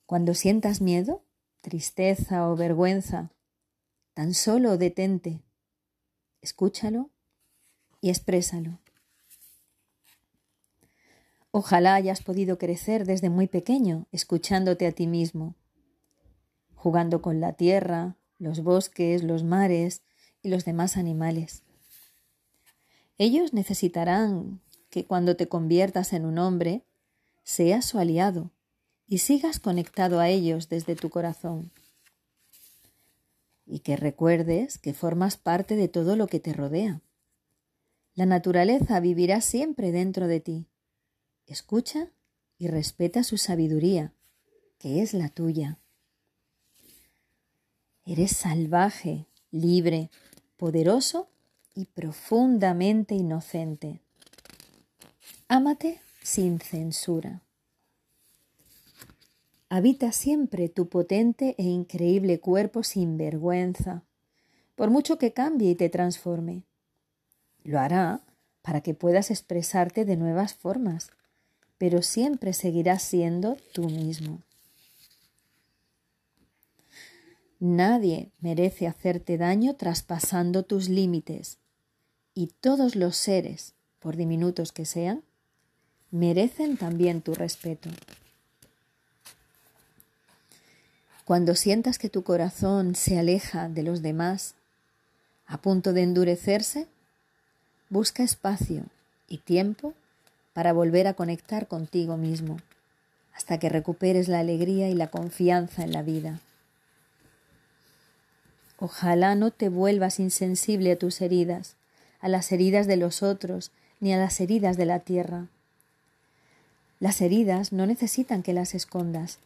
[0.07, 1.23] Cuando sientas miedo,
[1.61, 3.31] tristeza o vergüenza,
[4.14, 5.42] tan solo detente,
[6.40, 7.11] escúchalo
[8.01, 8.79] y exprésalo.
[11.51, 15.55] Ojalá hayas podido crecer desde muy pequeño, escuchándote a ti mismo,
[16.75, 20.03] jugando con la tierra, los bosques, los mares
[20.43, 21.63] y los demás animales.
[23.17, 26.85] Ellos necesitarán que cuando te conviertas en un hombre,
[27.43, 28.51] seas su aliado
[29.07, 31.73] y sigas conectado a ellos desde tu corazón.
[33.67, 37.01] Y que recuerdes que formas parte de todo lo que te rodea.
[38.15, 40.67] La naturaleza vivirá siempre dentro de ti.
[41.49, 42.11] Escucha
[42.59, 44.13] y respeta su sabiduría,
[44.79, 45.79] que es la tuya.
[48.05, 50.11] Eres salvaje, libre,
[50.59, 51.31] poderoso
[51.75, 54.01] y profundamente inocente.
[55.49, 57.41] Ámate sin censura.
[59.71, 64.05] Habita siempre tu potente e increíble cuerpo sin vergüenza,
[64.75, 66.65] por mucho que cambie y te transforme.
[67.65, 68.21] Lo hará
[68.61, 71.11] para que puedas expresarte de nuevas formas,
[71.79, 74.43] pero siempre seguirás siendo tú mismo.
[77.61, 81.59] Nadie merece hacerte daño traspasando tus límites,
[82.35, 85.25] y todos los seres, por diminutos que sean,
[86.12, 87.91] merecen también tu respeto.
[91.25, 94.55] Cuando sientas que tu corazón se aleja de los demás,
[95.47, 96.87] a punto de endurecerse,
[97.91, 98.85] busca espacio
[99.29, 99.95] y tiempo
[100.59, 102.57] para volver a conectar contigo mismo,
[103.33, 106.40] hasta que recuperes la alegría y la confianza en la vida.
[108.77, 111.77] Ojalá no te vuelvas insensible a tus heridas,
[112.21, 115.47] a las heridas de los otros, ni a las heridas de la tierra.
[116.99, 119.38] Las heridas no necesitan que las escondas,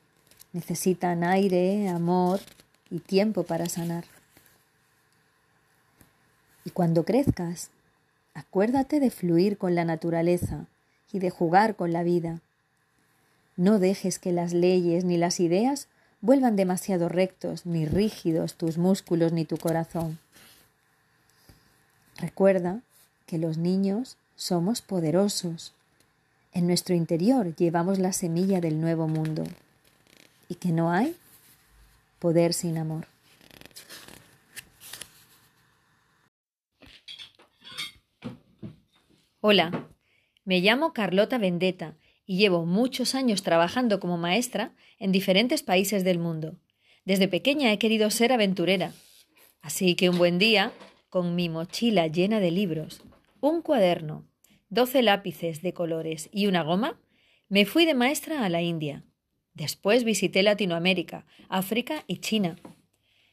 [0.54, 2.40] Necesitan aire, amor
[2.90, 4.04] y tiempo para sanar.
[6.64, 7.68] Y cuando crezcas,
[8.32, 10.68] acuérdate de fluir con la naturaleza
[11.12, 12.40] y de jugar con la vida.
[13.56, 15.88] No dejes que las leyes ni las ideas
[16.20, 20.18] vuelvan demasiado rectos ni rígidos tus músculos ni tu corazón.
[22.18, 22.80] Recuerda
[23.26, 25.74] que los niños somos poderosos.
[26.52, 29.44] En nuestro interior llevamos la semilla del nuevo mundo
[30.48, 31.16] y que no hay
[32.18, 33.06] poder sin amor.
[39.40, 39.88] Hola,
[40.44, 46.18] me llamo Carlota Vendetta y llevo muchos años trabajando como maestra en diferentes países del
[46.18, 46.58] mundo.
[47.04, 48.92] Desde pequeña he querido ser aventurera.
[49.60, 50.72] Así que un buen día,
[51.08, 53.02] con mi mochila llena de libros,
[53.40, 54.26] un cuaderno,
[54.68, 57.00] doce lápices de colores y una goma,
[57.48, 59.04] me fui de maestra a la India.
[59.54, 62.56] Después visité Latinoamérica, África y China.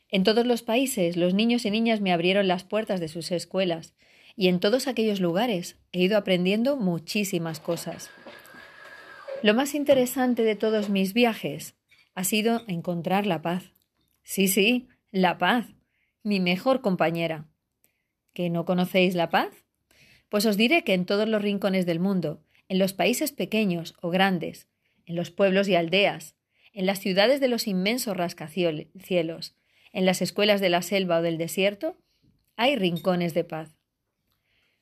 [0.10, 3.94] En todos los países los niños y niñas me abrieron las puertas de sus escuelas
[4.40, 8.10] y en todos aquellos lugares he ido aprendiendo muchísimas cosas.
[9.44, 11.76] Lo más interesante de todos mis viajes
[12.16, 13.74] ha sido encontrar la paz.
[14.24, 15.66] Sí, sí, la paz,
[16.24, 17.50] mi mejor compañera.
[18.32, 19.50] ¿Que no conocéis la paz?
[20.30, 24.10] Pues os diré que en todos los rincones del mundo, en los países pequeños o
[24.10, 24.70] grandes,
[25.06, 26.38] en los pueblos y aldeas,
[26.72, 29.58] en las ciudades de los inmensos rascacielos,
[29.92, 31.98] en las escuelas de la selva o del desierto,
[32.56, 33.79] hay rincones de paz.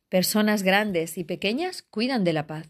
[0.09, 2.69] Personas grandes y pequeñas cuidan de la paz.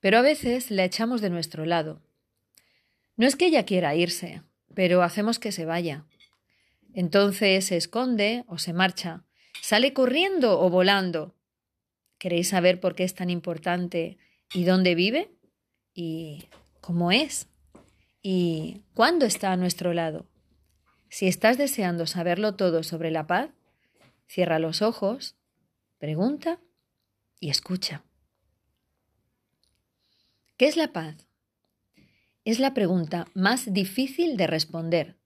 [0.00, 2.02] Pero a veces la echamos de nuestro lado.
[3.16, 4.42] No es que ella quiera irse,
[4.74, 6.04] pero hacemos que se vaya.
[6.92, 9.24] Entonces se esconde o se marcha,
[9.60, 11.34] sale corriendo o volando.
[12.18, 14.18] ¿Queréis saber por qué es tan importante
[14.52, 15.34] y dónde vive?
[15.94, 16.48] y
[16.80, 17.48] cómo es
[18.20, 20.26] y cuándo está a nuestro lado.
[21.08, 23.50] Si estás deseando saberlo todo sobre la paz,
[24.26, 25.36] cierra los ojos,
[26.04, 26.60] pregunta
[27.40, 28.04] y escucha.
[30.58, 31.16] ¿Qué es la paz?
[32.44, 35.16] Es la pregunta más difícil de responder.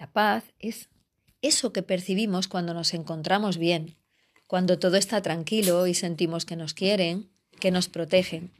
[0.00, 0.88] La paz es
[1.42, 3.98] eso que percibimos cuando nos encontramos bien,
[4.48, 8.50] cuando todo está tranquilo y sentimos que nos quieren, que nos protegen.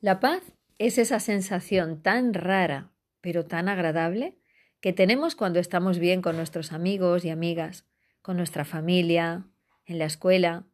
[0.00, 0.42] La paz
[0.78, 4.40] es esa sensación tan rara, pero tan agradable,
[4.80, 7.84] que tenemos cuando estamos bien con nuestros amigos y amigas,
[8.22, 9.46] con nuestra familia,
[9.86, 10.66] en la escuela.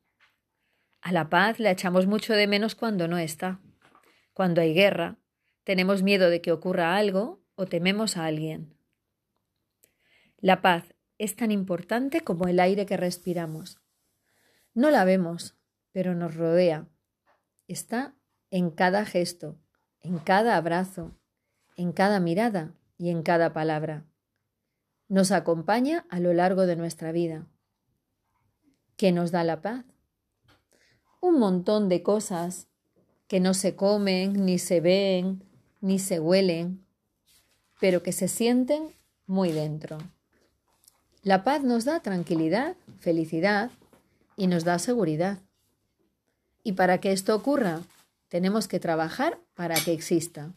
[1.01, 3.61] A la paz la echamos mucho de menos cuando no está.
[4.33, 5.19] Cuando hay guerra,
[5.65, 8.77] tenemos miedo de que ocurra algo o tememos a alguien.
[10.39, 13.81] La paz es tan importante como el aire que respiramos.
[14.73, 15.59] No la vemos,
[15.93, 16.89] pero nos rodea.
[17.67, 18.15] Está
[18.51, 19.61] en cada gesto,
[20.01, 21.19] en cada abrazo,
[21.77, 24.07] en cada mirada y en cada palabra.
[25.09, 27.47] Nos acompaña a lo largo de nuestra vida.
[28.99, 29.85] ¿Qué nos da la paz?
[31.21, 32.67] Un montón de cosas
[33.29, 35.45] que no se comen, ni se ven,
[35.81, 36.85] ni se huelen,
[37.79, 38.93] pero que se sienten
[39.25, 39.99] muy dentro.
[41.23, 43.71] La paz nos da tranquilidad, felicidad
[44.37, 45.39] y nos da seguridad.
[46.65, 47.83] Y para que esto ocurra,
[48.27, 50.53] tenemos que trabajar para que exista.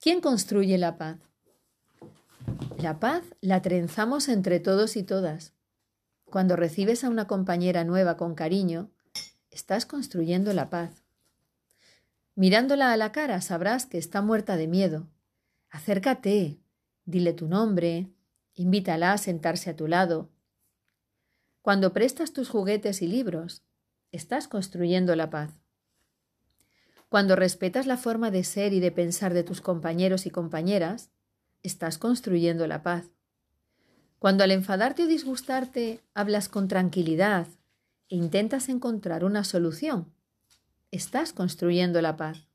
[0.00, 1.18] ¿Quién construye la paz?
[2.78, 5.52] La paz la trenzamos entre todos y todas.
[6.30, 8.92] Cuando recibes a una compañera nueva con cariño,
[9.50, 11.02] estás construyendo la paz.
[12.36, 15.08] Mirándola a la cara sabrás que está muerta de miedo.
[15.70, 16.60] Acércate,
[17.04, 18.12] dile tu nombre,
[18.54, 20.30] invítala a sentarse a tu lado.
[21.62, 23.64] Cuando prestas tus juguetes y libros,
[24.12, 25.50] estás construyendo la paz.
[27.08, 31.10] Cuando respetas la forma de ser y de pensar de tus compañeros y compañeras,
[31.64, 33.10] estás construyendo la paz.
[34.20, 37.46] Cuando al enfadarte o disgustarte hablas con tranquilidad
[38.10, 40.12] e intentas encontrar una solución,
[40.90, 42.46] estás construyendo la paz.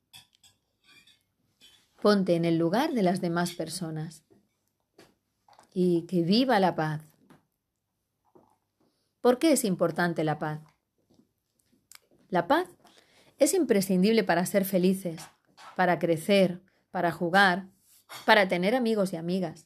[2.00, 4.22] Ponte en el lugar de las demás personas.
[5.74, 7.02] Y que viva la paz.
[9.20, 10.60] ¿Por qué es importante la paz?
[12.28, 12.68] La paz
[13.38, 15.20] es imprescindible para ser felices,
[15.74, 17.66] para crecer, para jugar,
[18.24, 19.65] para tener amigos y amigas,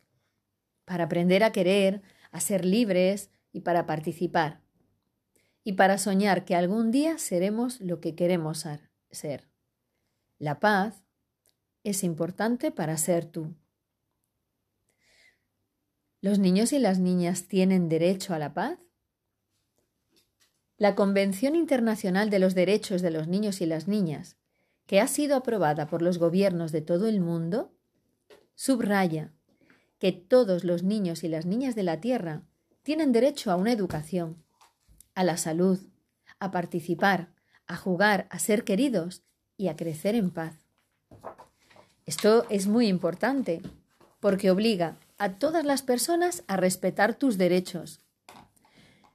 [0.90, 4.61] para aprender a querer, a ser libres y para participar,
[5.62, 8.66] y para soñar que algún día seremos lo que queremos
[9.12, 9.48] ser.
[10.40, 11.05] La paz
[11.85, 13.55] es importante para ser tú.
[16.20, 18.81] ¿Los niños y las niñas tienen derecho a la paz?
[20.76, 24.38] La Convención Internacional de los Derechos de los Niños y las Niñas,
[24.87, 27.72] que ha sido aprobada por los gobiernos de todo el mundo,
[28.57, 29.33] subraya
[30.00, 32.42] que todos los niños y las niñas de la Tierra
[32.82, 34.42] tienen derecho a una educación,
[35.14, 35.78] a la salud,
[36.40, 37.28] a participar,
[37.66, 39.22] a jugar, a ser queridos
[39.56, 40.54] y a crecer en paz.
[42.06, 43.60] Esto es muy importante
[44.18, 48.00] porque obliga a todas las personas a respetar tus derechos.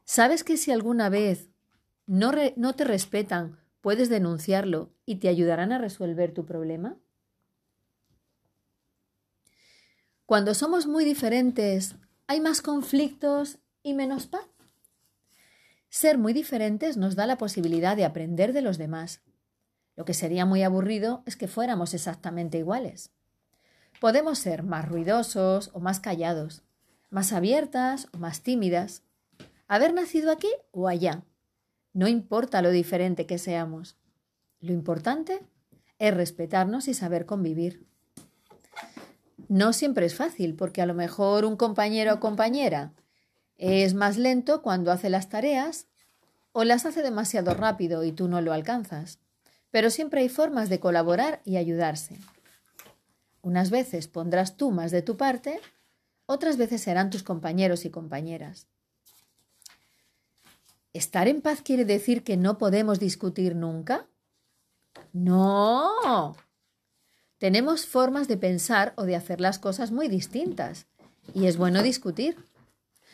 [0.05, 1.49] ¿Sabes que si alguna vez
[2.05, 2.31] no,
[2.75, 6.95] te respetan, puedes denunciarlo y te ayudarán a resolver tu problema?
[10.25, 11.95] Cuando somos muy diferentes,
[12.27, 14.47] hay más conflictos y menos paz.
[15.89, 19.21] Ser muy diferentes nos da la posibilidad de aprender de los demás.
[19.95, 23.11] Lo que sería muy aburrido es que fuéramos exactamente iguales.
[24.01, 26.63] Podemos ser más ruidosos o más callados,
[27.09, 29.03] más abiertas o más tímidas,
[29.67, 31.23] haber nacido aquí o allá,
[31.95, 33.95] no importa lo diferente que seamos.
[34.59, 35.39] Lo importante
[35.97, 37.87] es respetarnos y saber convivir.
[39.47, 42.93] No siempre es fácil, porque a lo mejor un compañero o compañera
[43.57, 45.87] es más lento cuando hace las tareas
[46.51, 49.19] o las hace demasiado rápido y tú no lo alcanzas.
[49.71, 52.19] Pero siempre hay formas de colaborar y ayudarse.
[53.41, 55.59] Unas veces pondrás tú más de tu parte,
[56.25, 58.67] otras veces serán tus compañeros y compañeras.
[60.93, 64.07] ¿Estar en paz quiere decir que no podemos discutir nunca?
[65.11, 66.35] No.
[67.45, 70.87] Tenemos formas de pensar o de hacer las cosas muy distintas
[71.31, 72.49] y es bueno discutir.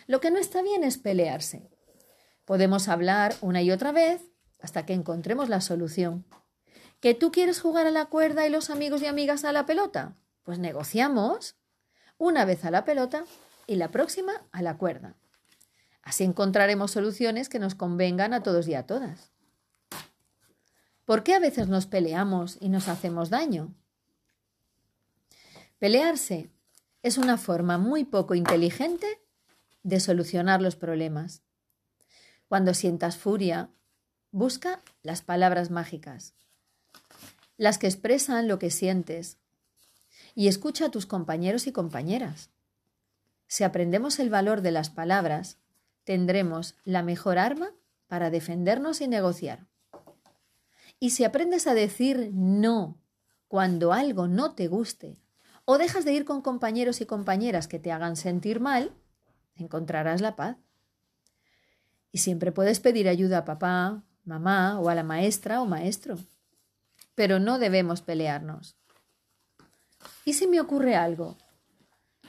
[0.07, 1.69] Lo que no está bien es pelearse.
[2.45, 4.21] Podemos hablar una y otra vez
[4.61, 6.25] hasta que encontremos la solución.
[7.01, 10.15] ¿Que tú quieres jugar a la cuerda y los amigos y amigas a la pelota?
[10.43, 11.57] Pues negociamos.
[12.17, 13.25] Una vez a la pelota
[13.67, 15.17] y la próxima a la cuerda.
[16.03, 19.33] Así encontraremos soluciones que nos convengan a todos y a todas.
[21.03, 23.75] ¿Por qué a veces nos peleamos y nos hacemos daño?
[25.81, 26.51] Pelearse
[27.01, 29.19] es una forma muy poco inteligente
[29.81, 31.41] de solucionar los problemas.
[32.47, 33.71] Cuando sientas furia,
[34.29, 36.35] busca las palabras mágicas,
[37.57, 39.39] las que expresan lo que sientes,
[40.35, 42.51] y escucha a tus compañeros y compañeras.
[43.47, 45.57] Si aprendemos el valor de las palabras,
[46.03, 47.71] tendremos la mejor arma
[48.05, 49.65] para defendernos y negociar.
[50.99, 53.01] Y si aprendes a decir no
[53.47, 55.20] cuando algo no te guste,
[55.65, 58.93] o dejas de ir con compañeros y compañeras que te hagan sentir mal,
[59.55, 60.57] encontrarás la paz.
[62.11, 66.17] Y siempre puedes pedir ayuda a papá, mamá o a la maestra o maestro.
[67.15, 68.75] Pero no debemos pelearnos.
[70.25, 71.37] ¿Y si me ocurre algo?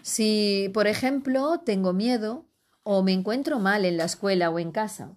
[0.02, 2.46] Si, por ejemplo, tengo miedo
[2.82, 5.16] o me encuentro mal en la escuela o en casa.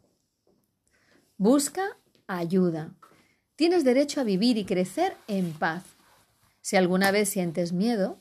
[1.37, 1.97] Busca
[2.27, 2.95] ayuda.
[3.55, 5.83] Tienes derecho a vivir y crecer en paz.
[6.65, 8.17] Si alguna vez sientes miedo,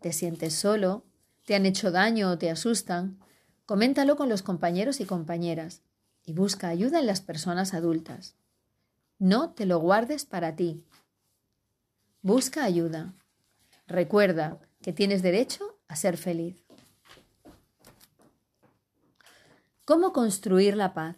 [0.00, 1.04] te sientes solo,
[1.46, 3.20] te han hecho daño o te asustan,
[3.66, 5.80] coméntalo con los compañeros y compañeras
[6.24, 8.34] y busca ayuda en las personas adultas.
[9.20, 10.84] No te lo guardes para ti.
[12.20, 13.14] Busca ayuda.
[13.86, 16.66] Recuerda que tienes derecho a ser feliz.
[19.84, 21.16] ¿Cómo construir la paz?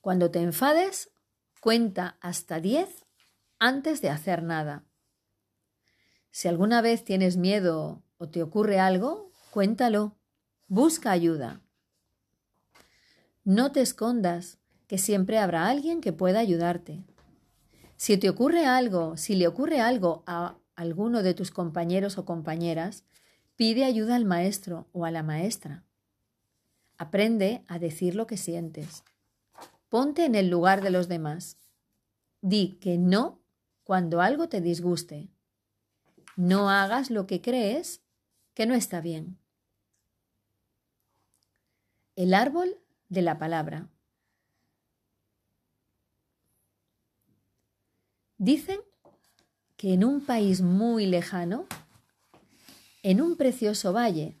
[0.00, 1.10] Cuando te enfades,
[1.60, 3.04] cuenta hasta 10
[3.58, 4.82] antes de hacer nada.
[6.34, 10.16] Si alguna vez tienes miedo o te ocurre algo, cuéntalo.
[10.66, 11.60] Busca ayuda.
[13.44, 14.58] No te escondas,
[14.88, 17.04] que siempre habrá alguien que pueda ayudarte.
[17.96, 23.04] Si te ocurre algo, si le ocurre algo a alguno de tus compañeros o compañeras,
[23.54, 25.84] pide ayuda al maestro o a la maestra.
[26.98, 29.04] Aprende a decir lo que sientes.
[29.88, 31.58] Ponte en el lugar de los demás.
[32.40, 33.38] Di que no
[33.84, 35.30] cuando algo te disguste.
[36.36, 38.00] No hagas lo que crees
[38.54, 39.38] que no está bien.
[42.16, 42.76] El árbol
[43.08, 43.88] de la palabra.
[48.38, 48.80] Dicen
[49.76, 51.66] que en un país muy lejano,
[53.02, 54.36] en un precioso valle,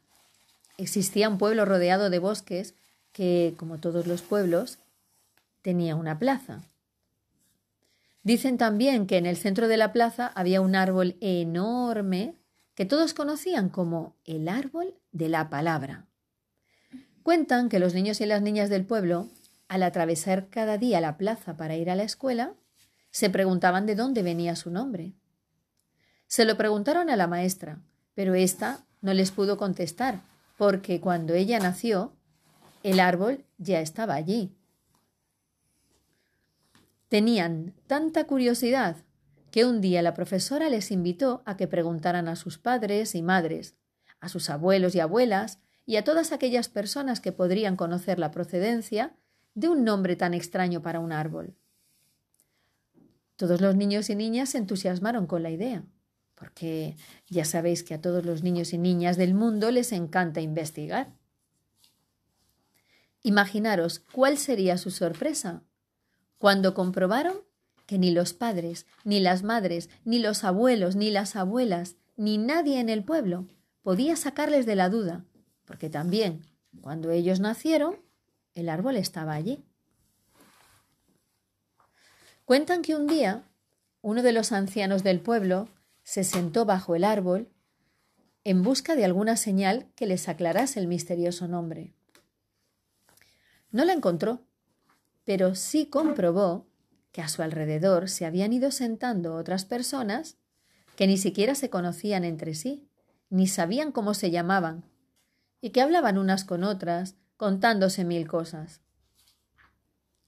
[0.78, 2.74] existía un pueblo rodeado de bosques
[3.12, 4.78] que, como todos los pueblos,
[5.62, 6.62] tenía una plaza.
[8.24, 12.34] Dicen también que en el centro de la plaza había un árbol enorme
[12.74, 16.06] que todos conocían como el árbol de la palabra.
[17.22, 19.28] Cuentan que los niños y las niñas del pueblo,
[19.68, 22.54] al atravesar cada día la plaza para ir a la escuela,
[23.10, 25.12] se preguntaban de dónde venía su nombre.
[26.26, 27.78] Se lo preguntaron a la maestra,
[28.14, 30.20] pero ésta no les pudo contestar,
[30.56, 32.12] porque cuando ella nació,
[32.82, 34.56] el árbol ya estaba allí.
[37.14, 38.96] Tenían tanta curiosidad
[39.52, 43.76] que un día la profesora les invitó a que preguntaran a sus padres y madres,
[44.18, 49.14] a sus abuelos y abuelas, y a todas aquellas personas que podrían conocer la procedencia
[49.54, 51.54] de un nombre tan extraño para un árbol.
[53.36, 55.84] Todos los niños y niñas se entusiasmaron con la idea,
[56.34, 56.96] porque
[57.28, 61.14] ya sabéis que a todos los niños y niñas del mundo les encanta investigar.
[63.22, 65.62] Imaginaros cuál sería su sorpresa
[66.38, 67.36] cuando comprobaron
[67.86, 72.80] que ni los padres, ni las madres, ni los abuelos, ni las abuelas, ni nadie
[72.80, 73.46] en el pueblo
[73.82, 75.24] podía sacarles de la duda
[75.64, 76.44] porque también
[76.80, 77.96] cuando ellos nacieron,
[78.54, 79.64] el árbol estaba allí.
[82.44, 83.44] Cuentan que un día
[84.02, 85.68] uno de los ancianos del pueblo
[86.02, 87.48] se sentó bajo el árbol
[88.44, 91.94] en busca de alguna señal que les aclarase el misterioso nombre.
[93.70, 94.42] No la encontró,
[95.24, 96.66] pero sí comprobó
[97.12, 100.36] que a su alrededor se habían ido sentando otras personas
[100.96, 102.88] que ni siquiera se conocían entre sí,
[103.30, 104.84] ni sabían cómo se llamaban,
[105.60, 108.80] y que hablaban unas con otras, contándose mil cosas.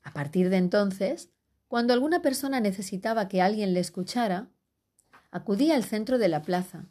[0.02, 1.30] A partir de entonces,
[1.68, 4.48] cuando alguna persona necesitaba que alguien le escuchara,
[5.30, 6.86] acudía al centro de la plaza,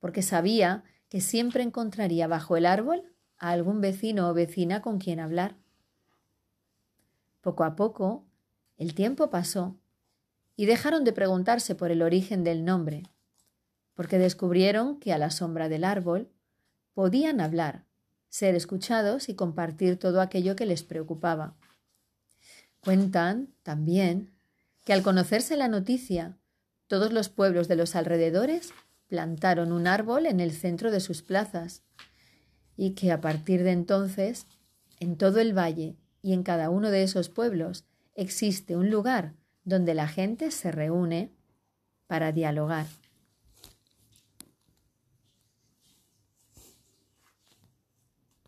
[0.00, 5.20] porque sabía que siempre encontraría bajo el árbol a algún vecino o vecina con quien
[5.20, 5.56] hablar.
[7.42, 8.24] Poco a poco,
[8.78, 9.76] el tiempo pasó
[10.56, 13.02] y dejaron de preguntarse por el origen del nombre,
[13.94, 16.30] porque descubrieron que a la sombra del árbol
[16.94, 17.84] podían hablar,
[18.28, 21.56] ser escuchados y compartir todo aquello que les preocupaba.
[22.80, 24.30] Cuentan también
[24.84, 26.38] que al conocerse la noticia,
[26.86, 28.72] todos los pueblos de los alrededores
[29.08, 31.82] plantaron un árbol en el centro de sus plazas
[32.76, 34.46] y que a partir de entonces,
[35.00, 39.94] en todo el valle y en cada uno de esos pueblos existe un lugar donde
[39.94, 41.30] la gente se reúne
[42.06, 42.86] para dialogar.